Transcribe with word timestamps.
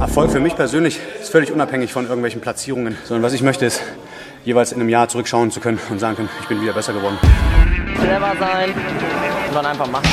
Erfolg 0.00 0.30
für 0.30 0.40
mich 0.40 0.56
persönlich 0.56 0.98
ist 1.20 1.30
völlig 1.30 1.52
unabhängig 1.52 1.92
von 1.92 2.04
irgendwelchen 2.04 2.40
Platzierungen, 2.40 2.96
sondern 3.04 3.22
was 3.22 3.32
ich 3.32 3.42
möchte 3.42 3.66
ist, 3.66 3.80
jeweils 4.44 4.72
in 4.72 4.80
einem 4.80 4.88
Jahr 4.88 5.08
zurückschauen 5.08 5.50
zu 5.50 5.60
können 5.60 5.78
und 5.90 5.98
sagen 5.98 6.16
können, 6.16 6.28
ich 6.40 6.48
bin 6.48 6.60
wieder 6.60 6.72
besser 6.72 6.92
geworden. 6.92 7.18
Clever 7.94 8.34
sein 8.38 8.70
und 9.48 9.54
dann 9.54 9.66
einfach 9.66 9.90
machen. 9.90 10.08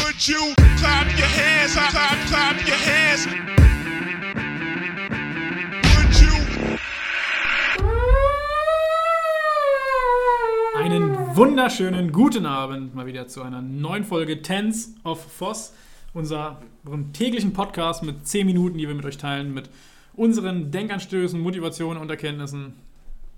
Einen 10.75 11.35
wunderschönen 11.35 12.11
guten 12.11 12.45
Abend 12.45 12.95
mal 12.95 13.05
wieder 13.05 13.27
zu 13.27 13.41
einer 13.41 13.61
neuen 13.61 14.03
Folge 14.03 14.41
Tens 14.41 14.93
of 15.03 15.19
Voss, 15.37 15.73
unserem 16.19 17.13
täglichen 17.13 17.53
Podcast 17.53 18.03
mit 18.03 18.27
10 18.27 18.45
Minuten, 18.45 18.77
die 18.77 18.87
wir 18.87 18.95
mit 18.95 19.05
euch 19.05 19.17
teilen, 19.17 19.53
mit 19.53 19.69
unseren 20.13 20.71
Denkanstößen, 20.71 21.39
Motivationen 21.39 22.01
und 22.01 22.09
Erkenntnissen, 22.09 22.73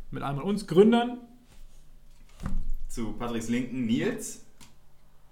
mit 0.10 0.24
einmal 0.24 0.44
uns 0.44 0.68
Gründern. 0.68 1.18
Zu 2.88 3.14
Patricks 3.14 3.48
linken 3.48 3.86
Nils. 3.86 4.46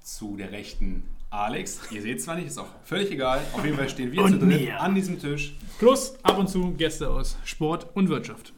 Zu 0.01 0.37
der 0.37 0.51
rechten 0.51 1.03
Alex. 1.29 1.91
Ihr 1.91 2.01
seht 2.01 2.21
zwar 2.21 2.35
nicht, 2.35 2.47
ist 2.47 2.57
auch 2.57 2.69
völlig 2.83 3.11
egal. 3.11 3.41
Auf 3.53 3.63
jeden 3.63 3.77
Fall 3.77 3.89
stehen 3.89 4.11
wir 4.11 4.25
zu 4.25 4.39
dritt 4.39 4.71
an 4.73 4.95
diesem 4.95 5.19
Tisch. 5.19 5.55
Plus 5.77 6.15
ab 6.23 6.37
und 6.37 6.49
zu 6.49 6.71
Gäste 6.71 7.09
aus 7.09 7.37
Sport 7.43 7.87
und 7.95 8.09
Wirtschaft. 8.09 8.53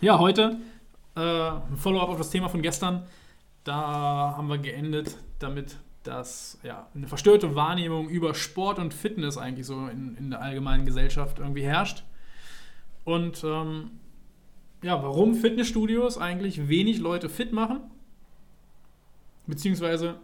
Ja, 0.00 0.18
heute 0.18 0.58
äh, 1.16 1.20
ein 1.20 1.76
Follow-up 1.76 2.10
auf 2.10 2.18
das 2.18 2.30
Thema 2.30 2.48
von 2.48 2.62
gestern. 2.62 3.04
Da 3.64 4.34
haben 4.36 4.48
wir 4.48 4.58
geendet 4.58 5.16
damit, 5.38 5.78
dass 6.02 6.58
ja, 6.62 6.88
eine 6.94 7.06
verstörte 7.06 7.54
Wahrnehmung 7.54 8.08
über 8.08 8.34
Sport 8.34 8.78
und 8.78 8.94
Fitness 8.94 9.38
eigentlich 9.38 9.66
so 9.66 9.86
in, 9.86 10.16
in 10.16 10.30
der 10.30 10.42
allgemeinen 10.42 10.84
Gesellschaft 10.84 11.38
irgendwie 11.38 11.62
herrscht. 11.62 12.04
Und 13.04 13.42
ähm, 13.44 13.90
ja, 14.82 15.02
warum 15.02 15.34
Fitnessstudios 15.34 16.18
eigentlich 16.18 16.68
wenig 16.68 16.98
Leute 16.98 17.28
fit 17.28 17.52
machen, 17.52 17.80
beziehungsweise 19.46 20.16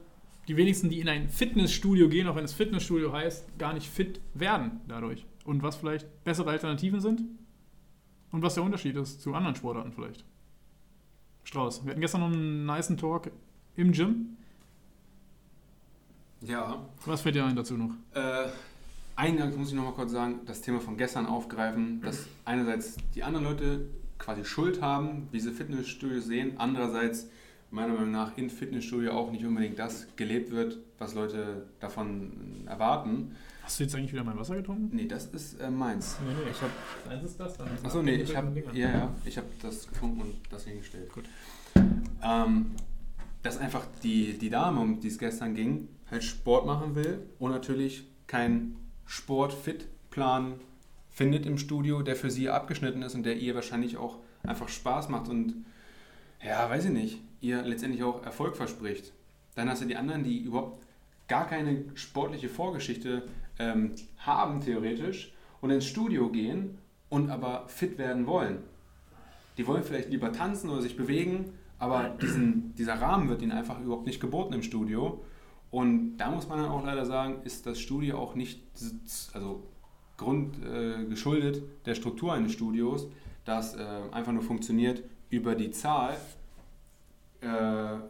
die 0.48 0.56
wenigsten, 0.56 0.88
die 0.88 1.00
in 1.00 1.08
ein 1.08 1.28
Fitnessstudio 1.28 2.08
gehen, 2.08 2.26
auch 2.26 2.36
wenn 2.36 2.44
es 2.44 2.54
Fitnessstudio 2.54 3.12
heißt, 3.12 3.58
gar 3.58 3.74
nicht 3.74 3.88
fit 3.88 4.20
werden 4.34 4.80
dadurch. 4.88 5.26
Und 5.44 5.62
was 5.62 5.76
vielleicht 5.76 6.06
bessere 6.24 6.50
Alternativen 6.50 7.00
sind 7.00 7.22
und 8.32 8.42
was 8.42 8.54
der 8.54 8.62
Unterschied 8.62 8.96
ist 8.96 9.20
zu 9.20 9.34
anderen 9.34 9.56
Sportarten 9.56 9.92
vielleicht. 9.92 10.24
Strauß, 11.44 11.84
wir 11.84 11.90
hatten 11.90 12.00
gestern 12.00 12.20
noch 12.22 12.28
einen 12.28 12.66
niceen 12.66 12.96
Talk 12.96 13.30
im 13.76 13.92
Gym. 13.92 14.37
Ja. 16.48 16.82
Was 17.04 17.20
fällt 17.20 17.34
dir 17.34 17.44
ein 17.44 17.54
dazu 17.54 17.76
noch? 17.76 17.90
Äh, 18.14 18.48
eingangs 19.16 19.56
muss 19.56 19.68
ich 19.68 19.74
noch 19.74 19.84
mal 19.84 19.92
kurz 19.92 20.12
sagen, 20.12 20.40
das 20.46 20.62
Thema 20.62 20.80
von 20.80 20.96
gestern 20.96 21.26
aufgreifen, 21.26 22.00
dass 22.00 22.26
einerseits 22.44 22.96
die 23.14 23.22
anderen 23.22 23.44
Leute 23.44 23.86
quasi 24.18 24.44
Schuld 24.44 24.80
haben, 24.80 25.28
wie 25.30 25.40
sie 25.40 25.52
Fitnessstudios 25.52 26.24
sehen, 26.24 26.54
andererseits 26.56 27.28
meiner 27.70 27.92
Meinung 27.92 28.12
nach 28.12 28.36
in 28.36 28.48
Fitnessstudio 28.48 29.12
auch 29.12 29.30
nicht 29.30 29.44
unbedingt 29.44 29.78
das 29.78 30.06
gelebt 30.16 30.50
wird, 30.50 30.78
was 30.98 31.14
Leute 31.14 31.66
davon 31.80 32.64
erwarten. 32.66 33.36
Hast 33.62 33.78
du 33.78 33.84
jetzt 33.84 33.94
eigentlich 33.94 34.14
wieder 34.14 34.24
mein 34.24 34.38
Wasser 34.38 34.56
getrunken? 34.56 34.88
Nee, 34.96 35.06
das 35.06 35.26
ist 35.26 35.60
äh, 35.60 35.70
meins. 35.70 36.16
Nee, 36.26 36.32
nee, 36.32 36.50
ich 36.50 36.62
hab. 36.62 37.12
Eins 37.12 37.24
ist 37.24 37.38
das 37.38 37.58
dann. 37.58 37.68
Achso, 37.82 38.02
nee, 38.02 38.14
ich 38.14 38.34
habe 38.34 38.50
ja, 38.72 38.88
ja, 38.88 39.14
ich 39.26 39.36
habe 39.36 39.46
das 39.60 39.86
getrunken 39.86 40.22
und 40.22 40.34
das 40.48 40.64
hingestellt. 40.64 41.12
Gut. 41.12 41.24
Ähm, 42.22 42.70
dass 43.42 43.58
einfach 43.58 43.86
die, 44.02 44.38
die 44.38 44.50
Dame, 44.50 44.80
um 44.80 45.00
die 45.00 45.08
es 45.08 45.18
gestern 45.18 45.54
ging, 45.54 45.88
halt 46.10 46.24
Sport 46.24 46.66
machen 46.66 46.94
will 46.94 47.26
und 47.38 47.50
natürlich 47.50 48.04
keinen 48.26 48.76
Sport-Fit-Plan 49.06 50.54
findet 51.10 51.46
im 51.46 51.58
Studio, 51.58 52.02
der 52.02 52.16
für 52.16 52.30
sie 52.30 52.48
abgeschnitten 52.48 53.02
ist 53.02 53.14
und 53.14 53.24
der 53.24 53.36
ihr 53.36 53.54
wahrscheinlich 53.54 53.96
auch 53.96 54.18
einfach 54.42 54.68
Spaß 54.68 55.08
macht 55.08 55.28
und 55.28 55.64
ja, 56.44 56.68
weiß 56.70 56.86
ich 56.86 56.92
nicht, 56.92 57.20
ihr 57.40 57.62
letztendlich 57.62 58.04
auch 58.04 58.24
Erfolg 58.24 58.56
verspricht. 58.56 59.12
Dann 59.54 59.68
hast 59.68 59.82
du 59.82 59.86
die 59.86 59.96
anderen, 59.96 60.22
die 60.22 60.38
überhaupt 60.38 60.84
gar 61.26 61.46
keine 61.46 61.84
sportliche 61.94 62.48
Vorgeschichte 62.48 63.24
ähm, 63.58 63.94
haben, 64.18 64.60
theoretisch, 64.60 65.32
und 65.60 65.70
ins 65.70 65.86
Studio 65.86 66.30
gehen 66.30 66.78
und 67.08 67.30
aber 67.30 67.66
fit 67.68 67.98
werden 67.98 68.26
wollen. 68.26 68.58
Die 69.56 69.66
wollen 69.66 69.82
vielleicht 69.82 70.10
lieber 70.10 70.32
tanzen 70.32 70.70
oder 70.70 70.82
sich 70.82 70.96
bewegen, 70.96 71.52
aber 71.78 72.10
diesen, 72.20 72.74
dieser 72.74 72.94
Rahmen 73.00 73.28
wird 73.28 73.42
ihnen 73.42 73.52
einfach 73.52 73.80
überhaupt 73.80 74.06
nicht 74.06 74.20
geboten 74.20 74.52
im 74.52 74.62
Studio. 74.62 75.22
Und 75.70 76.16
da 76.16 76.30
muss 76.30 76.48
man 76.48 76.58
dann 76.58 76.70
auch 76.70 76.84
leider 76.84 77.04
sagen, 77.04 77.42
ist 77.44 77.66
das 77.66 77.78
Studio 77.78 78.18
auch 78.18 78.34
nicht 78.34 78.62
also 79.34 79.62
Grund 80.16 80.56
äh, 80.64 81.04
geschuldet 81.04 81.62
der 81.86 81.94
Struktur 81.94 82.32
eines 82.32 82.52
Studios, 82.52 83.08
das 83.44 83.74
äh, 83.76 83.86
einfach 84.10 84.32
nur 84.32 84.42
funktioniert 84.42 85.02
über 85.30 85.54
die 85.54 85.70
Zahl. 85.70 86.16
Äh, 87.40 87.46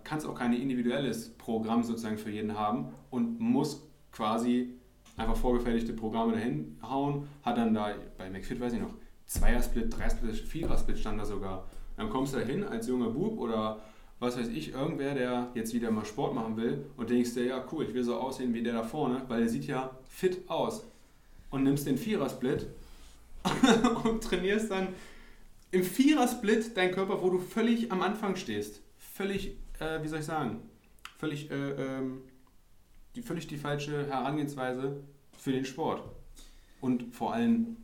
kann 0.05 0.19
es 0.19 0.25
auch 0.25 0.35
kein 0.35 0.55
individuelles 0.55 1.31
Programm 1.37 1.83
sozusagen 1.83 2.17
für 2.17 2.31
jeden 2.31 2.59
haben 2.59 2.89
und 3.11 3.39
muss 3.39 3.87
quasi 4.11 4.75
einfach 5.19 5.37
vorgefertigte 5.37 5.93
Programme 5.93 6.33
dahin 6.33 6.79
hauen. 6.83 7.29
Hat 7.43 7.59
dann 7.59 7.75
da 7.75 7.93
bei 8.17 8.31
McFit, 8.31 8.59
weiß 8.59 8.73
ich 8.73 8.81
noch, 8.81 8.95
Zweier-Split, 9.27 9.95
Dreier-Split, 9.95 10.37
Vierer-Split 10.37 10.99
stand 10.99 11.21
da 11.21 11.27
sogar. 11.27 11.69
Dann 11.99 12.09
kommst 12.09 12.33
du 12.33 12.39
da 12.39 12.45
hin 12.45 12.65
als 12.65 12.87
junger 12.87 13.11
Bub 13.11 13.39
oder 13.39 13.81
was 14.21 14.39
weiß 14.39 14.49
ich, 14.49 14.73
irgendwer, 14.73 15.15
der 15.15 15.51
jetzt 15.55 15.75
wieder 15.75 15.91
mal 15.91 16.05
Sport 16.05 16.35
machen 16.35 16.57
will 16.57 16.87
und 16.97 17.11
denkst 17.11 17.35
dir, 17.35 17.45
ja 17.45 17.65
cool, 17.71 17.85
ich 17.85 17.95
will 17.95 18.03
so 18.03 18.17
aussehen 18.17 18.55
wie 18.55 18.63
der 18.63 18.73
da 18.73 18.83
vorne, 18.83 19.23
weil 19.29 19.41
der 19.41 19.49
sieht 19.49 19.67
ja 19.67 19.91
fit 20.09 20.49
aus. 20.49 20.85
Und 21.51 21.63
nimmst 21.63 21.87
den 21.87 21.97
Vierer-Split 21.97 22.67
und 24.05 24.23
trainierst 24.23 24.71
dann 24.71 24.89
im 25.71 25.83
Vierer-Split 25.83 26.77
deinen 26.77 26.93
Körper, 26.93 27.23
wo 27.23 27.31
du 27.31 27.39
völlig 27.39 27.91
am 27.91 28.03
Anfang 28.03 28.37
stehst. 28.37 28.81
Völlig, 28.99 29.57
äh, 29.81 30.03
wie 30.03 30.09
soll 30.09 30.21
ich 30.21 30.25
sagen, 30.27 30.61
völlig, 31.17 31.51
äh, 31.51 31.55
ähm, 31.55 32.23
die, 33.17 33.23
völlig 33.23 33.47
die 33.47 33.57
falsche 33.57 34.07
Herangehensweise 34.07 35.01
für 35.37 35.53
den 35.53 35.65
Sport. 35.65 36.03
Und 36.81 37.15
vor 37.15 37.33
allem 37.33 37.77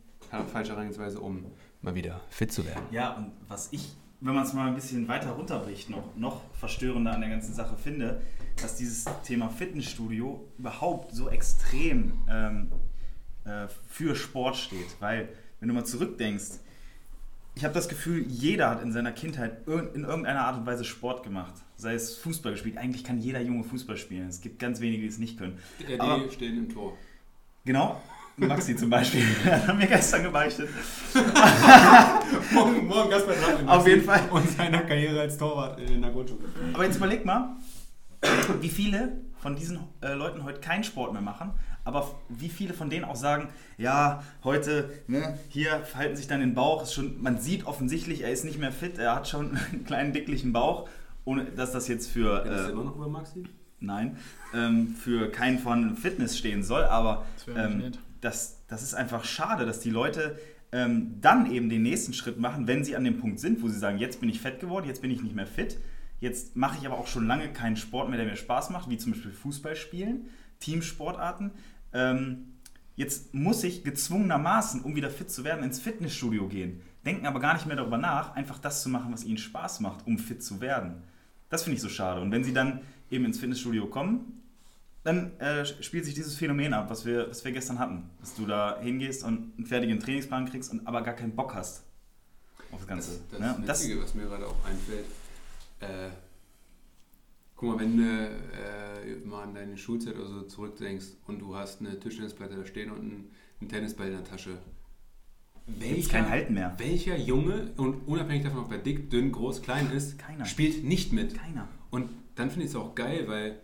falsche 0.51 0.71
Herangehensweise, 0.71 1.19
um 1.19 1.45
mal 1.81 1.95
wieder 1.95 2.21
fit 2.29 2.51
zu 2.51 2.65
werden. 2.65 2.83
Ja, 2.91 3.15
und 3.15 3.31
was 3.47 3.71
ich, 3.71 3.95
wenn 4.21 4.33
man 4.33 4.43
es 4.43 4.53
mal 4.53 4.67
ein 4.67 4.75
bisschen 4.75 5.07
weiter 5.07 5.31
runterbricht, 5.31 5.89
noch, 5.89 6.15
noch 6.15 6.41
verstörender 6.53 7.13
an 7.13 7.21
der 7.21 7.29
ganzen 7.29 7.53
Sache 7.53 7.75
finde, 7.77 8.21
dass 8.61 8.75
dieses 8.75 9.05
Thema 9.23 9.49
Fitnessstudio 9.49 10.47
überhaupt 10.57 11.13
so 11.13 11.29
extrem 11.29 12.13
ähm, 12.29 12.71
äh, 13.43 13.67
für 13.87 14.15
Sport 14.15 14.55
steht. 14.57 14.95
Weil, 14.99 15.29
wenn 15.59 15.67
du 15.69 15.75
mal 15.75 15.85
zurückdenkst, 15.85 16.59
ich 17.57 17.63
habe 17.63 17.73
das 17.73 17.87
Gefühl, 17.87 18.25
jeder 18.27 18.69
hat 18.69 18.81
in 18.81 18.91
seiner 18.91 19.13
Kindheit 19.13 19.65
in 19.67 20.03
irgendeiner 20.03 20.41
Art 20.41 20.57
und 20.57 20.65
Weise 20.65 20.83
Sport 20.83 21.23
gemacht. 21.23 21.53
Sei 21.77 21.93
es 21.93 22.17
Fußball 22.17 22.51
gespielt. 22.53 22.77
Eigentlich 22.77 23.03
kann 23.03 23.17
jeder 23.17 23.41
Junge 23.41 23.63
Fußball 23.63 23.95
spielen. 23.97 24.27
Es 24.27 24.41
gibt 24.41 24.59
ganz 24.59 24.81
wenige, 24.81 25.03
die 25.03 25.07
es 25.07 25.19
nicht 25.19 25.37
können. 25.37 25.57
Der 25.87 26.01
Aber- 26.01 26.19
D 26.23 26.31
stehen 26.31 26.57
im 26.57 26.69
Tor. 26.69 26.97
Genau. 27.63 28.01
Maxi 28.37 28.75
zum 28.75 28.89
Beispiel, 28.89 29.23
hat 29.45 29.77
mir 29.77 29.87
gestern 29.87 30.23
gebeichtet. 30.23 30.69
morgen, 32.53 32.85
morgen 32.85 33.09
Gast 33.09 33.27
bei 33.27 33.33
Dran 33.33 33.67
Auf 33.67 33.87
jeden 33.87 34.03
Fall. 34.03 34.21
Und 34.29 34.49
seiner 34.49 34.81
Karriere 34.81 35.21
als 35.21 35.37
Torwart 35.37 35.79
in 35.79 36.01
der 36.01 36.11
Grundschule. 36.11 36.41
Aber 36.73 36.83
jetzt 36.83 36.97
überleg 36.97 37.23
mal, 37.23 37.55
wie 38.59 38.69
viele 38.69 39.21
von 39.37 39.55
diesen 39.55 39.79
äh, 40.01 40.13
Leuten 40.13 40.43
heute 40.43 40.59
keinen 40.59 40.83
Sport 40.83 41.13
mehr 41.13 41.21
machen, 41.21 41.51
aber 41.83 42.19
wie 42.29 42.49
viele 42.49 42.73
von 42.73 42.89
denen 42.89 43.05
auch 43.05 43.15
sagen, 43.15 43.49
ja, 43.77 44.23
heute, 44.43 44.89
ne, 45.07 45.37
hier 45.49 45.81
verhalten 45.81 46.15
sich 46.15 46.27
dann 46.27 46.39
den 46.39 46.55
Bauch, 46.55 46.81
ist 46.83 46.93
schon, 46.93 47.21
man 47.21 47.39
sieht 47.39 47.67
offensichtlich, 47.67 48.21
er 48.21 48.31
ist 48.31 48.43
nicht 48.43 48.57
mehr 48.57 48.71
fit, 48.71 48.97
er 48.97 49.15
hat 49.15 49.27
schon 49.27 49.57
einen 49.71 49.85
kleinen 49.85 50.13
dicklichen 50.13 50.51
Bauch, 50.51 50.89
ohne 51.25 51.45
dass 51.45 51.71
das 51.71 51.87
jetzt 51.87 52.09
für, 52.09 52.43
äh, 52.43 52.71
immer 52.71 52.85
noch 52.85 52.95
über 52.95 53.07
Maxi? 53.07 53.43
nein, 53.79 54.17
ähm, 54.53 54.95
für 54.95 55.29
keinen 55.29 55.59
von 55.59 55.95
Fitness 55.95 56.37
stehen 56.37 56.63
soll, 56.63 56.83
aber 56.83 57.25
Das 57.45 57.55
ähm. 57.55 57.93
Das, 58.21 58.65
das 58.67 58.83
ist 58.83 58.93
einfach 58.93 59.23
schade, 59.23 59.65
dass 59.65 59.79
die 59.79 59.89
Leute 59.89 60.39
ähm, 60.71 61.21
dann 61.21 61.51
eben 61.51 61.69
den 61.69 61.83
nächsten 61.83 62.13
Schritt 62.13 62.39
machen, 62.39 62.67
wenn 62.67 62.83
sie 62.83 62.95
an 62.95 63.03
dem 63.03 63.17
Punkt 63.17 63.39
sind, 63.39 63.61
wo 63.61 63.67
sie 63.67 63.79
sagen, 63.79 63.97
jetzt 63.97 64.19
bin 64.19 64.29
ich 64.29 64.41
fett 64.41 64.59
geworden, 64.59 64.87
jetzt 64.87 65.01
bin 65.01 65.11
ich 65.11 65.21
nicht 65.21 65.35
mehr 65.35 65.47
fit, 65.47 65.79
jetzt 66.19 66.55
mache 66.55 66.77
ich 66.79 66.85
aber 66.85 66.97
auch 66.97 67.07
schon 67.07 67.27
lange 67.27 67.51
keinen 67.53 67.77
Sport 67.77 68.09
mehr, 68.09 68.17
der 68.17 68.27
mir 68.27 68.35
Spaß 68.35 68.71
macht, 68.71 68.89
wie 68.89 68.97
zum 68.97 69.13
Beispiel 69.13 69.31
Fußball 69.31 69.75
spielen, 69.75 70.25
Teamsportarten. 70.59 71.51
Ähm, 71.93 72.55
jetzt 72.95 73.33
muss 73.33 73.63
ich 73.63 73.83
gezwungenermaßen, 73.83 74.81
um 74.81 74.95
wieder 74.95 75.09
fit 75.09 75.31
zu 75.31 75.43
werden, 75.43 75.63
ins 75.63 75.79
Fitnessstudio 75.79 76.47
gehen. 76.47 76.81
Denken 77.05 77.27
aber 77.27 77.39
gar 77.39 77.53
nicht 77.53 77.67
mehr 77.67 77.75
darüber 77.75 77.97
nach, 77.97 78.35
einfach 78.35 78.59
das 78.59 78.81
zu 78.81 78.89
machen, 78.89 79.13
was 79.13 79.23
ihnen 79.23 79.37
Spaß 79.37 79.79
macht, 79.79 80.07
um 80.07 80.17
fit 80.17 80.43
zu 80.43 80.59
werden. 80.59 81.03
Das 81.49 81.63
finde 81.63 81.75
ich 81.75 81.81
so 81.81 81.89
schade. 81.89 82.21
Und 82.21 82.31
wenn 82.31 82.43
sie 82.43 82.53
dann 82.53 82.81
eben 83.09 83.25
ins 83.25 83.39
Fitnessstudio 83.39 83.87
kommen, 83.87 84.41
dann 85.05 85.39
äh, 85.39 85.65
spielt 85.65 86.03
sich 86.03 86.15
dieses 86.15 86.35
Phänomen 86.35 86.73
ab, 86.73 86.89
was 86.89 87.05
wir, 87.05 87.29
was 87.29 87.45
wir 87.45 87.51
gestern 87.51 87.77
hatten. 87.77 88.09
Dass 88.19 88.33
du 88.33 88.47
da 88.47 88.79
hingehst 88.81 89.23
und 89.23 89.53
einen 89.55 89.67
fertigen 89.67 89.99
Trainingsplan 89.99 90.49
kriegst 90.49 90.71
und 90.71 90.85
aber 90.87 91.03
gar 91.03 91.13
keinen 91.13 91.35
Bock 91.35 91.53
hast 91.53 91.83
auf 92.71 92.79
das 92.79 92.87
Ganze. 92.87 93.11
Das, 93.29 93.39
das 93.39 93.39
ne? 93.39 93.63
Das, 93.67 93.83
Witzige, 93.83 94.01
was 94.01 94.15
mir 94.15 94.23
gerade 94.23 94.47
auch 94.47 94.65
einfällt, 94.65 95.05
äh, 95.79 96.09
guck 97.55 97.69
mal, 97.69 97.79
wenn 97.79 97.97
du 97.97 98.03
äh, 98.03 99.15
mal 99.23 99.43
an 99.43 99.53
deine 99.53 99.77
Schulzeit 99.77 100.15
oder 100.15 100.27
so 100.27 100.41
zurückdenkst 100.41 101.05
und 101.27 101.37
du 101.37 101.55
hast 101.55 101.81
eine 101.81 101.99
Tischtennisplatte 101.99 102.55
da 102.55 102.65
stehen 102.65 102.89
und 102.89 103.01
einen, 103.01 103.31
einen 103.61 103.69
Tennisball 103.69 104.07
in 104.07 104.13
der 104.13 104.23
Tasche, 104.23 104.57
Gibt's 105.79 106.09
kein 106.09 106.29
Halten 106.29 106.53
mehr. 106.53 106.75
Welcher 106.77 107.17
Junge, 107.17 107.71
und 107.77 108.07
unabhängig 108.07 108.43
davon, 108.43 108.65
ob 108.65 108.71
er 108.71 108.77
dick, 108.77 109.09
dünn, 109.09 109.31
groß, 109.31 109.63
klein 109.63 109.91
ist, 109.91 110.19
Keiner. 110.19 110.45
spielt 110.45 110.83
nicht 110.83 111.11
mit. 111.11 111.35
Keiner. 111.35 111.67
Und 111.89 112.09
dann 112.35 112.51
finde 112.51 112.65
ich 112.65 112.71
es 112.71 112.75
auch 112.75 112.93
geil, 112.93 113.27
weil 113.27 113.59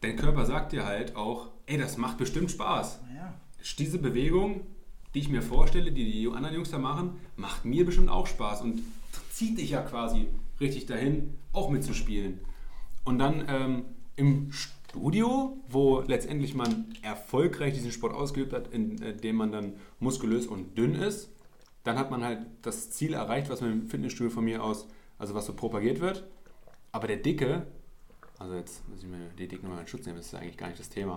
dein 0.00 0.16
Körper 0.16 0.44
sagt 0.46 0.72
dir 0.72 0.84
halt 0.84 1.16
auch, 1.16 1.48
ey, 1.66 1.78
das 1.78 1.96
macht 1.96 2.18
bestimmt 2.18 2.50
Spaß. 2.50 3.00
Ja. 3.16 3.34
Diese 3.78 3.98
Bewegung, 3.98 4.66
die 5.14 5.20
ich 5.20 5.28
mir 5.28 5.42
vorstelle, 5.42 5.92
die 5.92 6.10
die 6.10 6.28
anderen 6.28 6.56
Jungs 6.56 6.70
da 6.70 6.78
machen, 6.78 7.20
macht 7.36 7.64
mir 7.64 7.86
bestimmt 7.86 8.10
auch 8.10 8.26
Spaß 8.26 8.62
und 8.62 8.82
zieht 9.30 9.58
dich 9.58 9.70
ja 9.70 9.80
quasi 9.82 10.28
richtig 10.60 10.86
dahin, 10.86 11.34
auch 11.52 11.70
mitzuspielen. 11.70 12.40
Und 13.04 13.18
dann 13.18 13.44
ähm, 13.48 13.84
im 14.16 14.52
Studio, 14.52 15.58
wo 15.68 16.00
letztendlich 16.00 16.54
man 16.54 16.94
erfolgreich 17.02 17.74
diesen 17.74 17.92
Sport 17.92 18.14
ausgeübt 18.14 18.52
hat, 18.52 18.68
indem 18.72 19.36
man 19.36 19.52
dann 19.52 19.74
muskulös 19.98 20.46
und 20.46 20.76
dünn 20.78 20.94
ist, 20.94 21.30
dann 21.82 21.98
hat 21.98 22.10
man 22.10 22.24
halt 22.24 22.46
das 22.62 22.90
Ziel 22.90 23.14
erreicht, 23.14 23.50
was 23.50 23.60
man 23.60 23.72
im 23.72 23.88
Fitnessstudio 23.88 24.30
von 24.30 24.44
mir 24.44 24.62
aus, 24.62 24.88
also 25.18 25.34
was 25.34 25.46
so 25.46 25.52
propagiert 25.52 26.00
wird. 26.00 26.24
Aber 26.92 27.06
der 27.06 27.18
Dicke, 27.18 27.66
also 28.38 28.54
jetzt 28.54 28.86
muss 28.88 29.00
ich 29.02 29.08
mir 29.08 29.18
die 29.38 29.48
Dicken 29.48 29.68
mal 29.68 29.80
in 29.80 29.86
Schutz 29.86 30.06
nehmen, 30.06 30.18
das 30.18 30.26
ist 30.26 30.34
eigentlich 30.34 30.56
gar 30.56 30.68
nicht 30.68 30.78
das 30.80 30.88
Thema. 30.88 31.14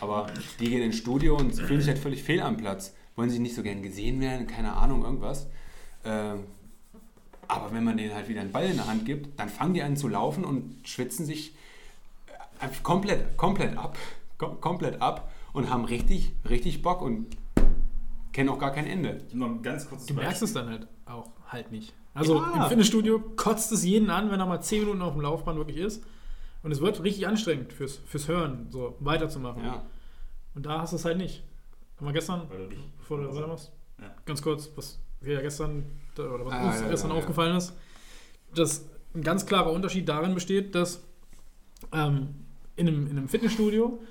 Aber 0.00 0.26
die 0.60 0.68
gehen 0.68 0.82
ins 0.82 0.96
Studio 0.96 1.36
und 1.36 1.52
fühlen 1.54 1.80
sich 1.80 1.88
halt 1.88 1.98
völlig 1.98 2.22
fehl 2.22 2.40
am 2.40 2.56
Platz. 2.56 2.94
Wollen 3.16 3.30
sie 3.30 3.38
nicht 3.38 3.54
so 3.54 3.62
gern 3.62 3.82
gesehen 3.82 4.20
werden, 4.20 4.46
keine 4.46 4.74
Ahnung, 4.74 5.02
irgendwas. 5.04 5.48
Ähm, 6.04 6.44
aber 7.48 7.72
wenn 7.72 7.82
man 7.82 7.96
denen 7.96 8.14
halt 8.14 8.28
wieder 8.28 8.42
einen 8.42 8.52
Ball 8.52 8.66
in 8.66 8.76
der 8.76 8.86
Hand 8.86 9.06
gibt, 9.06 9.38
dann 9.40 9.48
fangen 9.48 9.74
die 9.74 9.82
an 9.82 9.96
zu 9.96 10.06
laufen 10.08 10.44
und 10.44 10.86
schwitzen 10.86 11.24
sich 11.26 11.54
äh, 12.26 12.64
einfach 12.64 12.82
komplett, 12.82 13.36
komplett 13.36 13.76
ab. 13.76 13.96
Kom 14.36 14.60
komplett 14.60 15.02
ab 15.02 15.32
und 15.52 15.68
haben 15.70 15.84
richtig, 15.84 16.32
richtig 16.48 16.82
Bock 16.82 17.02
und 17.02 17.26
kennen 18.32 18.50
auch 18.50 18.58
gar 18.58 18.70
kein 18.70 18.86
Ende. 18.86 19.24
Noch 19.32 19.48
ein 19.48 19.62
ganz 19.62 19.88
kurzes 19.88 20.06
Du 20.06 20.14
merkst 20.14 20.42
es 20.42 20.52
dann 20.52 20.68
halt 20.68 20.86
auch 21.06 21.28
halt 21.48 21.72
nicht. 21.72 21.92
Also 22.14 22.36
Ja. 22.36 22.62
im 22.62 22.68
Fitnessstudio 22.68 23.18
kotzt 23.34 23.72
es 23.72 23.82
jeden 23.84 24.10
an, 24.10 24.30
wenn 24.30 24.38
er 24.38 24.46
mal 24.46 24.60
10 24.60 24.80
Minuten 24.80 25.02
auf 25.02 25.14
dem 25.14 25.22
Laufband 25.22 25.58
wirklich 25.58 25.78
ist. 25.78 26.04
Und 26.68 26.72
es 26.72 26.82
wird 26.82 27.02
richtig 27.02 27.26
anstrengend 27.26 27.72
fürs, 27.72 27.96
fürs 28.04 28.28
Hören, 28.28 28.66
so 28.68 28.94
weiterzumachen. 29.00 29.64
Ja. 29.64 29.86
Und 30.54 30.66
da 30.66 30.82
hast 30.82 30.92
du 30.92 30.96
es 30.96 31.04
halt 31.06 31.16
nicht. 31.16 31.42
Haben 31.96 32.08
wir 32.08 32.12
gestern, 32.12 32.42
du 32.46 32.76
bevor 32.98 33.16
du 33.22 33.34
weitermachst, 33.34 33.72
Ja. 33.98 34.14
ganz 34.26 34.42
kurz, 34.42 34.70
was 34.76 34.98
wir 35.22 35.36
ja 35.36 35.40
gestern, 35.40 35.86
oder 36.18 36.44
was 36.44 36.52
Ah, 36.52 36.66
uns 36.66 36.80
ja, 36.82 36.88
gestern 36.90 37.08
ja, 37.08 37.14
ja. 37.14 37.20
aufgefallen 37.22 37.56
ist, 37.56 37.72
dass 38.54 38.84
ein 39.14 39.22
ganz 39.22 39.46
klarer 39.46 39.72
Unterschied 39.72 40.06
darin 40.10 40.34
besteht, 40.34 40.74
dass 40.74 41.02
ähm, 41.90 42.34
in, 42.76 42.86
einem, 42.86 43.06
in 43.06 43.16
einem 43.16 43.28
Fitnessstudio 43.30 44.02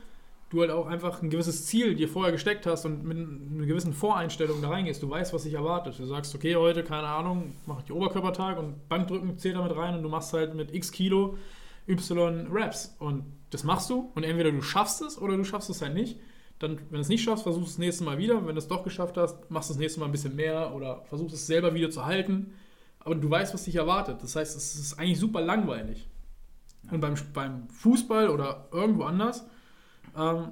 du 0.50 0.62
halt 0.62 0.71
auch 0.71 0.88
einfach 0.88 1.21
ein 1.21 1.30
gewisses 1.30 1.68
Ziel 1.68 1.94
dir 1.94 2.09
vorher 2.09 2.31
gesteckt 2.31 2.65
hast 2.65 2.86
und 2.86 3.04
mit 3.04 3.18
einer 3.19 3.68
gewissen 3.68 3.94
Voreinstellung 3.94 4.63
da 4.63 4.69
reingehst. 4.69 5.04
Du 5.04 5.09
weißt, 5.12 5.31
was 5.31 5.44
dich 5.44 5.54
erwartet. 5.54 6.00
Du 6.00 6.06
sagst, 6.07 6.33
okay, 6.33 6.56
heute, 6.56 6.83
keine 6.83 7.06
Ahnung, 7.07 7.54
mache 7.68 7.81
ich 7.81 7.86
die 7.86 7.94
Oberkörpertag 7.94 8.57
und 8.57 8.89
Bankdrücken 8.89 9.38
zählt 9.38 9.57
damit 9.57 9.75
rein 9.77 9.94
und 9.94 10.01
du 10.01 10.09
machst 10.09 10.33
halt 10.33 10.56
mit 10.56 10.74
x 10.74 10.92
Kilo 10.92 11.38
y 11.87 12.47
Reps. 12.51 12.95
Und 12.99 13.23
das 13.49 13.63
machst 13.63 13.89
du 13.89 14.11
und 14.13 14.23
entweder 14.23 14.51
du 14.51 14.61
schaffst 14.61 15.01
es 15.01 15.17
oder 15.17 15.37
du 15.37 15.43
schaffst 15.43 15.69
es 15.69 15.81
halt 15.81 15.93
nicht. 15.93 16.19
Dann, 16.59 16.77
wenn 16.77 16.95
du 16.95 16.99
es 16.99 17.09
nicht 17.09 17.23
schaffst, 17.23 17.43
versuchst 17.43 17.65
du 17.65 17.69
es 17.69 17.75
das 17.75 17.79
nächste 17.79 18.03
Mal 18.03 18.17
wieder. 18.17 18.45
Wenn 18.45 18.55
du 18.55 18.59
es 18.59 18.67
doch 18.67 18.83
geschafft 18.83 19.17
hast, 19.17 19.49
machst 19.49 19.69
du 19.69 19.73
das 19.73 19.79
nächste 19.79 19.99
Mal 19.99 20.07
ein 20.07 20.11
bisschen 20.11 20.35
mehr 20.35 20.73
oder 20.73 21.03
versuchst 21.05 21.35
es 21.35 21.47
selber 21.47 21.73
wieder 21.73 21.89
zu 21.91 22.05
halten. 22.05 22.53
Aber 22.99 23.15
du 23.15 23.29
weißt, 23.29 23.53
was 23.53 23.63
dich 23.63 23.75
erwartet. 23.75 24.21
Das 24.21 24.35
heißt, 24.35 24.57
es 24.57 24.75
ist 24.75 24.99
eigentlich 24.99 25.19
super 25.19 25.41
langweilig. 25.41 26.09
Und 26.91 26.99
beim, 26.99 27.15
beim 27.33 27.69
Fußball 27.69 28.29
oder 28.29 28.67
irgendwo 28.71 29.03
anders, 29.03 29.45
ähm, 30.15 30.51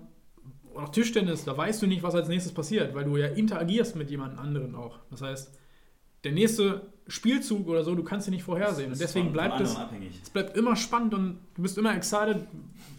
oder 0.73 0.85
auch 0.85 0.89
Tischtennis, 0.89 1.45
da 1.45 1.57
weißt 1.57 1.81
du 1.81 1.87
nicht, 1.87 2.03
was 2.03 2.15
als 2.15 2.27
nächstes 2.27 2.53
passiert, 2.53 2.93
weil 2.93 3.05
du 3.05 3.17
ja 3.17 3.27
interagierst 3.27 3.95
mit 3.95 4.09
jemand 4.09 4.37
anderen 4.37 4.75
auch. 4.75 4.99
Das 5.09 5.21
heißt, 5.21 5.57
der 6.25 6.31
nächste 6.33 6.91
Spielzug 7.07 7.67
oder 7.67 7.83
so, 7.83 7.93
du 7.95 8.03
kannst 8.03 8.27
ihn 8.27 8.31
nicht 8.31 8.43
vorhersehen. 8.43 8.91
Und 8.91 8.99
deswegen 8.99 9.31
bleibt 9.31 9.61
es, 9.61 9.77
es 10.23 10.29
bleibt 10.31 10.57
immer 10.57 10.75
spannend 10.75 11.13
und 11.13 11.39
du 11.55 11.61
bist 11.61 11.77
immer 11.77 11.95
excited, 11.95 12.47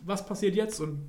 was 0.04 0.24
passiert 0.24 0.54
jetzt. 0.54 0.80
Und 0.80 1.02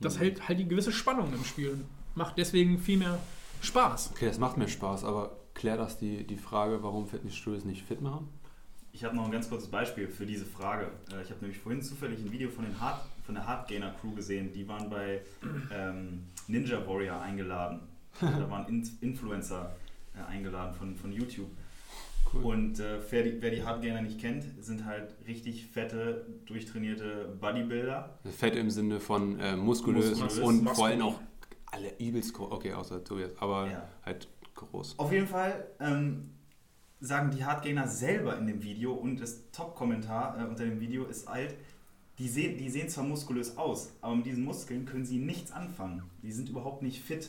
das 0.00 0.18
hält 0.18 0.48
halt 0.48 0.58
die 0.58 0.66
gewisse 0.66 0.92
Spannung 0.92 1.32
im 1.32 1.44
Spiel 1.44 1.70
und 1.70 1.84
macht 2.14 2.38
deswegen 2.38 2.78
viel 2.78 2.98
mehr 2.98 3.18
Spaß. 3.60 4.12
Okay, 4.12 4.26
das 4.26 4.38
macht 4.38 4.56
mir 4.56 4.68
Spaß, 4.68 5.04
aber 5.04 5.36
klärt 5.54 5.78
das 5.78 5.98
die, 5.98 6.24
die 6.26 6.36
Frage, 6.36 6.82
warum 6.82 7.06
Fitnessstudios 7.06 7.64
nicht 7.64 7.84
fit 7.84 8.00
machen? 8.00 8.28
Ich 8.92 9.04
habe 9.04 9.14
noch 9.14 9.26
ein 9.26 9.30
ganz 9.30 9.50
kurzes 9.50 9.68
Beispiel 9.70 10.08
für 10.08 10.24
diese 10.24 10.46
Frage. 10.46 10.90
Äh, 11.12 11.22
Ich 11.22 11.28
habe 11.30 11.40
nämlich 11.42 11.58
vorhin 11.58 11.82
zufällig 11.82 12.18
ein 12.18 12.32
Video 12.32 12.48
von, 12.48 12.64
den 12.64 12.80
Hard, 12.80 13.02
von 13.26 13.34
der 13.34 13.46
Hardgainer 13.46 13.94
Crew 14.00 14.12
gesehen. 14.12 14.52
Die 14.54 14.66
waren 14.66 14.88
bei 14.88 15.20
ähm, 15.70 16.24
Ninja 16.48 16.86
Warrior 16.86 17.20
eingeladen. 17.20 17.80
Da 18.20 18.48
waren 18.50 18.66
In 18.68 18.88
Influencer 19.02 19.76
äh, 20.16 20.30
eingeladen 20.30 20.74
von, 20.74 20.96
von 20.96 21.12
YouTube. 21.12 21.50
Cool. 22.32 22.42
Und 22.42 22.80
äh, 22.80 22.98
wer, 23.10 23.22
die, 23.22 23.40
wer 23.40 23.50
die 23.50 23.62
Hardgainer 23.62 24.02
nicht 24.02 24.20
kennt, 24.20 24.44
sind 24.60 24.84
halt 24.84 25.14
richtig 25.26 25.66
fette, 25.66 26.26
durchtrainierte 26.46 27.36
Bodybuilder. 27.40 28.18
Fett 28.36 28.56
im 28.56 28.68
Sinne 28.70 28.98
von 28.98 29.38
äh, 29.38 29.56
muskulös, 29.56 30.10
Muskulös, 30.10 30.38
und 30.38 30.64
muskulös. 30.64 30.76
vor 30.76 30.86
allem 30.86 31.02
auch 31.02 31.20
alle 31.66 31.96
übelst 31.98 32.34
groß. 32.34 32.50
Okay, 32.50 32.72
außer 32.72 33.04
Tobias, 33.04 33.30
aber 33.38 33.70
Ja. 33.70 33.88
halt 34.04 34.28
groß. 34.54 34.98
Auf 34.98 35.12
jeden 35.12 35.28
Fall 35.28 35.66
ähm, 35.78 36.30
sagen 37.00 37.30
die 37.30 37.44
Hardgainer 37.44 37.86
selber 37.86 38.36
in 38.38 38.46
dem 38.46 38.62
Video 38.62 38.92
und 38.92 39.20
das 39.20 39.50
Top-Kommentar 39.52 40.40
äh, 40.40 40.48
unter 40.48 40.64
dem 40.64 40.80
Video 40.80 41.04
ist 41.04 41.28
halt, 41.28 41.54
die 42.18 42.28
sehen, 42.28 42.56
die 42.56 42.70
sehen 42.70 42.88
zwar 42.88 43.04
muskulös 43.04 43.56
aus, 43.56 43.92
aber 44.00 44.16
mit 44.16 44.26
diesen 44.26 44.44
Muskeln 44.44 44.84
können 44.86 45.04
sie 45.04 45.18
nichts 45.18 45.52
anfangen. 45.52 46.02
Die 46.22 46.32
sind 46.32 46.48
überhaupt 46.48 46.82
nicht 46.82 47.02
fit. 47.02 47.28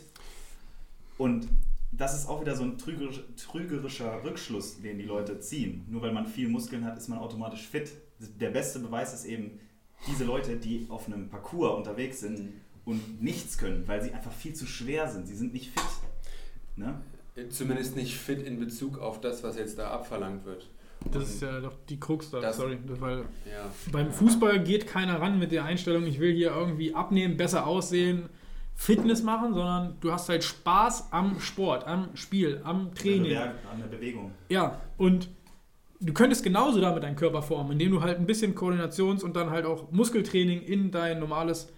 Und 1.18 1.50
das 1.92 2.16
ist 2.18 2.28
auch 2.28 2.42
wieder 2.42 2.56
so 2.56 2.64
ein 2.64 2.78
trügerisch, 2.78 3.22
trügerischer 3.38 4.24
Rückschluss, 4.24 4.82
den 4.82 4.98
die 5.00 5.06
Leute 5.06 5.40
ziehen. 5.40 5.86
Nur 5.90 6.02
weil 6.02 6.12
man 6.14 6.26
viel 6.26 6.50
Muskeln 6.50 6.86
hat, 6.86 6.98
ist 6.98 7.08
man 7.08 7.20
automatisch 7.20 7.68
fit. 7.68 7.92
Der 8.40 8.50
beste 8.50 8.80
Beweis 8.80 9.14
ist 9.14 9.26
eben 9.26 9.60
diese 10.08 10.26
Leute, 10.26 10.58
die 10.58 10.86
auf 10.90 11.08
einem 11.08 11.30
Parcours 11.30 11.76
unterwegs 11.78 12.20
sind 12.20 12.54
und 12.86 13.22
nichts 13.22 13.58
können, 13.58 13.88
weil 13.88 14.02
sie 14.02 14.12
einfach 14.14 14.32
viel 14.32 14.54
zu 14.54 14.66
schwer 14.66 15.08
sind. 15.10 15.28
Sie 15.28 15.36
sind 15.36 15.54
nicht 15.54 15.72
fit. 15.72 15.84
Ne? 16.76 17.02
Zumindest 17.50 17.96
nicht 17.96 18.16
fit 18.16 18.42
in 18.42 18.60
Bezug 18.60 18.98
auf 19.00 19.22
das, 19.22 19.44
was 19.44 19.58
jetzt 19.58 19.78
da 19.78 19.92
abverlangt 19.92 20.46
wird. 20.46 20.70
Das 21.12 21.30
ist 21.30 21.42
ja 21.42 21.60
doch 21.60 21.74
die 21.90 22.00
Krux 22.00 22.32
da, 22.32 22.42
Das- 22.42 22.58
sorry. 22.58 22.78
Weil 23.00 23.20
Ja. 23.46 23.70
Beim 23.92 24.12
Fußball 24.12 24.64
geht 24.64 24.88
keiner 24.88 25.22
ran 25.22 25.38
mit 25.40 25.52
der 25.52 25.64
Einstellung, 25.64 26.06
ich 26.06 26.20
will 26.20 26.34
hier 26.34 26.50
irgendwie 26.52 26.94
abnehmen, 26.96 27.38
besser 27.38 27.68
aussehen, 27.68 28.30
Fitness 28.80 29.24
machen, 29.24 29.56
sondern 29.56 29.98
du 30.00 30.12
hast 30.12 30.30
halt 30.30 30.44
Spaß 30.44 31.12
am 31.12 31.40
Sport, 31.40 31.88
am 31.88 32.16
Spiel, 32.16 32.62
am 32.64 32.94
Training. 32.94 33.36
An 33.36 33.80
der 33.80 33.88
Bewegung. 33.88 34.32
Ja, 34.50 34.80
und 34.98 35.30
du 36.00 36.14
könntest 36.14 36.44
genauso 36.44 36.80
damit 36.80 37.02
deinen 37.02 37.16
Körper 37.16 37.42
formen, 37.42 37.72
indem 37.72 37.92
du 37.92 38.02
halt 38.02 38.20
ein 38.20 38.28
bisschen 38.28 38.54
Koordinations- 38.56 39.24
und 39.24 39.36
dann 39.36 39.50
halt 39.50 39.66
auch 39.66 39.92
Muskeltraining 39.92 40.62
in 40.62 40.92
dein 40.92 41.20
normales 41.20 41.74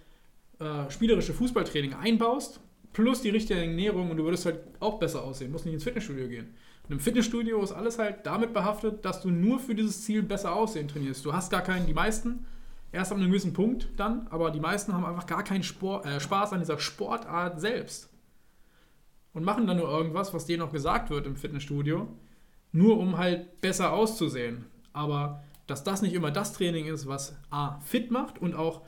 äh, 0.60 0.90
spielerische 0.90 1.32
Fußballtraining 1.32 1.94
einbaust, 1.94 2.60
plus 2.92 3.22
die 3.22 3.30
richtige 3.30 3.58
Ernährung 3.58 4.10
und 4.10 4.18
du 4.18 4.24
würdest 4.24 4.44
halt 4.44 4.60
auch 4.78 4.98
besser 4.98 5.24
aussehen, 5.24 5.50
musst 5.50 5.64
nicht 5.64 5.74
ins 5.74 5.84
Fitnessstudio 5.84 6.28
gehen. 6.28 6.54
Und 6.86 6.92
im 6.92 7.00
Fitnessstudio 7.00 7.62
ist 7.62 7.72
alles 7.72 7.98
halt 7.98 8.26
damit 8.26 8.52
behaftet, 8.52 9.06
dass 9.06 9.22
du 9.22 9.30
nur 9.30 9.58
für 9.58 9.74
dieses 9.74 10.04
Ziel 10.04 10.22
besser 10.22 10.54
aussehen 10.54 10.86
trainierst. 10.86 11.24
Du 11.24 11.32
hast 11.32 11.50
gar 11.50 11.62
keinen, 11.62 11.86
die 11.86 11.94
meisten, 11.94 12.44
erst 12.92 13.12
ab 13.12 13.18
einem 13.18 13.28
gewissen 13.28 13.52
Punkt 13.52 13.88
dann, 13.96 14.26
aber 14.28 14.50
die 14.50 14.60
meisten 14.60 14.92
haben 14.92 15.04
einfach 15.04 15.26
gar 15.26 15.44
keinen 15.44 15.62
Sport, 15.62 16.06
äh, 16.06 16.20
Spaß 16.20 16.52
an 16.52 16.60
dieser 16.60 16.78
Sportart 16.78 17.60
selbst. 17.60 18.08
Und 19.32 19.44
machen 19.44 19.66
dann 19.66 19.76
nur 19.76 19.88
irgendwas, 19.88 20.34
was 20.34 20.46
denen 20.46 20.62
auch 20.62 20.72
gesagt 20.72 21.10
wird 21.10 21.26
im 21.26 21.36
Fitnessstudio, 21.36 22.08
nur 22.72 22.98
um 22.98 23.16
halt 23.16 23.60
besser 23.60 23.92
auszusehen. 23.92 24.66
Aber 24.92 25.44
dass 25.68 25.84
das 25.84 26.02
nicht 26.02 26.14
immer 26.14 26.32
das 26.32 26.52
Training 26.52 26.86
ist, 26.86 27.06
was 27.06 27.36
A, 27.50 27.78
fit 27.80 28.10
macht 28.10 28.40
und 28.40 28.54
auch 28.54 28.82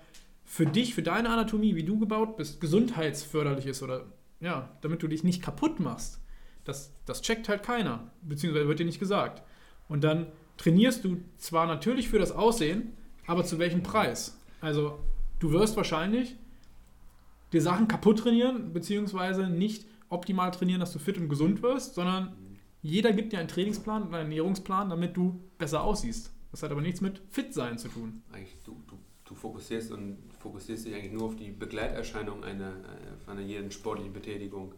für 0.44 0.66
dich, 0.66 0.94
für 0.94 1.02
deine 1.02 1.30
Anatomie, 1.30 1.76
wie 1.76 1.85
du 1.85 1.99
gebaut 1.99 2.37
bist, 2.37 2.61
gesundheitsförderlich 2.61 3.66
ist 3.66 3.82
oder 3.82 4.06
ja, 4.40 4.68
damit 4.80 5.02
du 5.02 5.06
dich 5.06 5.23
nicht 5.23 5.42
kaputt 5.42 5.78
machst, 5.78 6.21
das, 6.64 6.92
das 7.06 7.23
checkt 7.23 7.49
halt 7.49 7.62
keiner, 7.62 8.11
beziehungsweise 8.23 8.66
wird 8.66 8.80
dir 8.80 8.87
nicht 8.87 8.99
gesagt. 8.99 9.42
Und 9.88 10.02
dann 10.02 10.26
trainierst 10.56 11.04
du 11.04 11.18
zwar 11.38 11.66
natürlich 11.66 12.09
für 12.09 12.18
das 12.18 12.32
Aussehen, 12.32 12.92
aber 13.26 13.45
zu 13.45 13.59
welchem 13.59 13.83
Preis? 13.83 14.38
Also 14.61 14.99
du 15.38 15.50
wirst 15.52 15.76
wahrscheinlich 15.76 16.37
dir 17.52 17.61
Sachen 17.62 17.88
kaputt 17.88 18.21
trainieren, 18.21 18.73
beziehungsweise 18.73 19.49
nicht 19.49 19.87
optimal 20.09 20.50
trainieren, 20.50 20.81
dass 20.81 20.93
du 20.93 20.99
fit 20.99 21.19
und 21.19 21.29
gesund 21.29 21.62
wirst, 21.62 21.95
sondern 21.95 22.37
jeder 22.83 23.12
gibt 23.12 23.33
dir 23.33 23.38
einen 23.38 23.49
Trainingsplan 23.49 24.02
und 24.02 24.09
einen 24.14 24.25
Ernährungsplan, 24.31 24.88
damit 24.91 25.17
du 25.17 25.41
besser 25.59 25.83
aussiehst. 25.83 26.33
Das 26.50 26.62
hat 26.62 26.71
aber 26.71 26.81
nichts 26.83 27.00
mit 27.00 27.23
fit 27.31 27.55
sein 27.55 27.79
zu 27.79 27.88
tun. 27.88 28.23
Eigentlich, 28.33 28.57
du, 28.64 28.76
du, 28.88 28.99
du 29.25 29.35
fokussierst 29.35 29.93
und 29.93 30.19
fokussierst 30.41 30.87
dich 30.87 30.95
eigentlich 30.95 31.12
nur 31.12 31.25
auf 31.25 31.37
die 31.37 31.50
Begleiterscheinung 31.50 32.45
einer, 32.45 32.73
äh, 33.26 33.31
einer 33.31 33.41
jeden 33.41 33.71
sportlichen 33.71 34.12
Betätigung. 34.12 34.75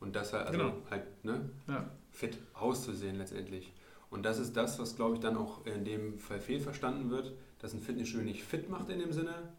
Und 0.00 0.16
das 0.16 0.32
halt, 0.32 0.46
also 0.48 0.58
Genau. 0.58 0.72
halt, 0.90 1.24
ne? 1.24 1.48
Ja. 1.68 1.88
fit 2.10 2.36
auszusehen 2.54 3.16
letztendlich. 3.18 3.72
Und 4.10 4.24
das 4.24 4.38
ist 4.38 4.56
das, 4.56 4.78
was 4.80 4.96
glaube 4.96 5.14
ich 5.14 5.20
dann 5.20 5.36
auch 5.36 5.64
in 5.64 5.84
dem 5.84 6.18
Fall 6.18 6.40
fehlverstanden 6.40 7.10
wird, 7.10 7.32
dass 7.62 7.72
ein 7.72 7.80
Fitnessstudio 7.80 8.26
nicht 8.26 8.42
fit 8.42 8.68
macht 8.68 8.90
in 8.90 8.98
dem 8.98 9.12
Sinne. 9.12 9.52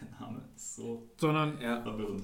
Der 0.00 0.08
Name 0.20 0.42
ist 0.54 0.76
so 0.76 1.08
Sondern 1.18 1.60
Ja, 1.60 1.80
verwirrend. 1.82 2.22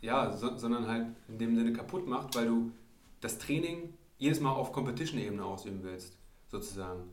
ja 0.00 0.36
so, 0.36 0.56
sondern 0.58 0.86
halt 0.86 1.06
in 1.28 1.38
dem 1.38 1.56
Sinne 1.56 1.72
kaputt 1.72 2.06
macht, 2.06 2.34
weil 2.34 2.46
du 2.46 2.72
das 3.20 3.38
Training 3.38 3.94
jedes 4.18 4.40
Mal 4.40 4.50
auf 4.50 4.72
Competition-Ebene 4.72 5.44
ausüben 5.44 5.80
willst, 5.82 6.18
sozusagen. 6.48 7.04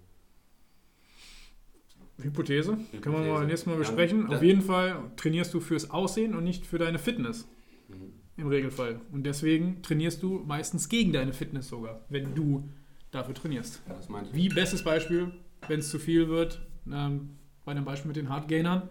Hypothese. 2.21 2.77
Können 3.01 3.03
wir 3.03 3.11
mal 3.11 3.23
Hypothese. 3.25 3.45
nächstes 3.47 3.65
Mal 3.67 3.71
Ja, 3.73 3.79
besprechen. 3.79 4.27
da- 4.27 4.35
Auf 4.37 4.43
jeden 4.43 4.61
Fall 4.61 5.11
trainierst 5.15 5.53
du 5.53 5.59
fürs 5.59 5.89
Aussehen 5.91 6.35
und 6.35 6.43
nicht 6.43 6.65
für 6.65 6.77
deine 6.77 6.99
Fitness. 6.99 7.47
Mhm. 7.87 8.13
Im 8.37 8.47
Regelfall. 8.47 9.01
Und 9.11 9.23
deswegen 9.23 9.81
trainierst 9.81 10.23
du 10.23 10.39
meistens 10.39 10.89
gegen 10.89 11.11
deine 11.13 11.33
Fitness 11.33 11.69
sogar, 11.69 12.01
wenn 12.09 12.35
du 12.35 12.69
dafür 13.11 13.33
trainierst. 13.35 13.81
Ich. 14.01 14.33
Wie 14.33 14.49
bestes 14.49 14.83
Beispiel, 14.83 15.31
wenn 15.69 15.79
es 15.79 15.89
zu 15.89 15.99
viel 15.99 16.27
wird, 16.29 16.61
ähm, 16.91 17.29
bei 17.65 17.73
dem 17.73 17.85
Beispiel 17.85 18.07
mit 18.07 18.15
den 18.17 18.29
Hardgainern, 18.29 18.89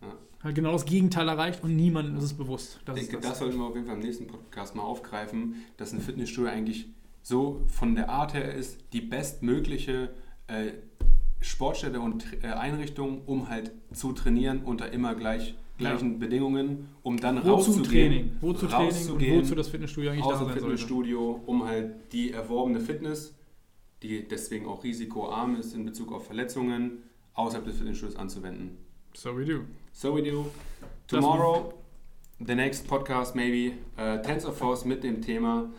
Ja. 0.00 0.08
halt 0.42 0.54
genau 0.54 0.72
das 0.72 0.84
Gegenteil 0.84 1.28
erreicht 1.28 1.62
und 1.62 1.76
niemandem 1.76 2.16
ist 2.16 2.24
es 2.24 2.34
bewusst. 2.34 2.80
Das 2.84 2.96
Ich 2.96 3.02
denke, 3.08 3.20
das. 3.20 3.30
das 3.32 3.38
sollten 3.40 3.58
wir 3.58 3.64
auf 3.66 3.74
jeden 3.74 3.86
Fall 3.86 3.96
im 3.96 4.02
nächsten 4.02 4.26
Podcast 4.26 4.74
mal 4.74 4.82
aufgreifen, 4.82 5.56
dass 5.76 5.92
ein 5.92 6.00
Fitnessstudio 6.00 6.50
eigentlich 6.50 6.86
so 7.22 7.62
von 7.68 7.94
der 7.94 8.08
Art 8.08 8.34
her 8.34 8.54
ist, 8.54 8.78
die 8.92 9.00
bestmögliche 9.00 10.10
äh, 10.46 10.72
Sportstätte 11.40 12.00
und 12.00 12.24
äh, 12.42 12.46
Einrichtung, 12.48 13.22
um 13.26 13.48
halt 13.48 13.72
zu 13.92 14.12
trainieren 14.12 14.60
unter 14.64 14.90
immer 14.92 15.14
gleich, 15.14 15.54
gleichen 15.76 16.18
Bedingungen, 16.18 16.88
um 17.02 17.18
dann 17.18 17.36
Wozu 17.38 17.48
rauszugehen, 17.50 17.84
Training? 18.12 18.30
Wozu 18.40 18.66
Training 18.66 18.86
und 18.86 18.94
rauszugehen 18.94 19.40
wozu 19.42 19.54
das 19.54 19.68
Fitnessstudio 19.68 20.10
eigentlich 20.12 20.24
da 20.24 20.36
sein 20.36 20.44
sollte. 20.46 20.60
Fitnessstudio, 20.60 21.42
um 21.46 21.64
halt 21.64 22.12
die 22.12 22.30
erworbene 22.32 22.80
Fitness, 22.80 23.34
die 24.06 24.28
deswegen 24.28 24.66
auch 24.66 24.84
risikoarm 24.84 25.56
ist 25.56 25.74
in 25.74 25.84
Bezug 25.84 26.12
auf 26.12 26.26
Verletzungen, 26.26 27.02
außerhalb 27.34 27.64
des 27.64 27.76
Fitnessstudios 27.76 28.16
anzuwenden. 28.16 28.78
So 29.14 29.36
we 29.36 29.44
do. 29.44 29.64
So 29.92 30.14
we 30.14 30.22
do. 30.22 30.50
Tomorrow, 31.06 31.74
the 32.38 32.54
next 32.54 32.86
podcast 32.86 33.34
maybe, 33.34 33.76
uh, 33.96 34.22
Tensor 34.22 34.52
Force 34.52 34.84
mit 34.84 35.02
dem 35.04 35.22
Thema, 35.22 35.70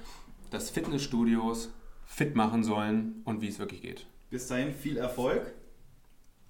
dass 0.49 0.69
Fitnessstudios 0.69 1.69
fit 2.05 2.35
machen 2.35 2.63
sollen 2.63 3.21
und 3.25 3.41
wie 3.41 3.47
es 3.47 3.59
wirklich 3.59 3.81
geht. 3.81 4.07
Bis 4.29 4.47
dahin 4.47 4.73
viel 4.73 4.97
Erfolg. 4.97 5.53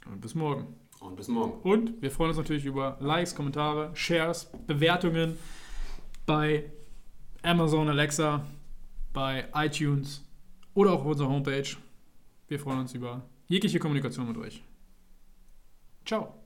Und 0.05 0.21
bis 0.21 0.35
morgen. 0.35 0.67
Und 0.99 1.15
bis 1.15 1.27
morgen. 1.27 1.59
Und 1.61 2.01
wir 2.01 2.09
freuen 2.09 2.29
uns 2.29 2.37
natürlich 2.37 2.65
über 2.65 2.97
Likes, 2.99 3.35
Kommentare, 3.35 3.91
Shares, 3.93 4.49
Bewertungen 4.65 5.37
bei 6.25 6.71
Amazon 7.43 7.89
Alexa, 7.89 8.45
bei 9.13 9.45
iTunes 9.53 10.26
oder 10.77 10.91
auch 10.91 10.99
auf 10.99 11.07
unserer 11.07 11.29
Homepage. 11.29 11.75
Wir 12.47 12.59
freuen 12.59 12.79
uns 12.81 12.93
über 12.93 13.27
jegliche 13.47 13.79
Kommunikation 13.79 14.27
mit 14.27 14.37
euch. 14.37 14.63
Ciao. 16.05 16.36